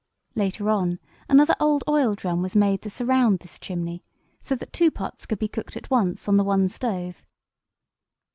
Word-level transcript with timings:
Later 0.33 0.67
on, 0.71 0.97
another 1.29 1.53
old 1.59 1.83
oil 1.87 2.15
drum 2.15 2.41
was 2.41 2.55
made 2.55 2.81
to 2.81 2.89
surround 2.89 3.37
this 3.37 3.59
chimney, 3.59 4.03
so 4.41 4.55
that 4.55 4.73
two 4.73 4.89
pots 4.89 5.27
could 5.27 5.37
be 5.37 5.47
cooked 5.47 5.77
at 5.77 5.91
once 5.91 6.27
on 6.27 6.37
the 6.37 6.43
one 6.43 6.69
stove. 6.69 7.21